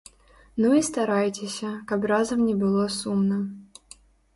Ну 0.65 0.71
і 0.77 0.81
старайцеся, 0.87 1.71
каб 1.95 2.11
разам 2.15 2.39
не 2.49 2.59
было 2.67 2.91
сумна. 3.01 3.41